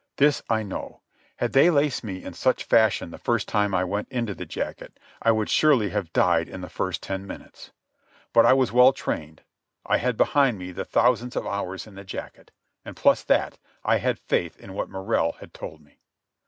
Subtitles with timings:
[0.17, 1.01] This I know:
[1.35, 4.99] Had they laced me in such fashion the first time I went into the jacket,
[5.21, 7.69] I would surely have died in the first ten minutes.
[8.33, 9.43] But I was well trained.
[9.85, 12.49] I had behind me the thousands of hours in the jacket,
[12.83, 15.99] and, plus that, I had faith in what Morrell had told me.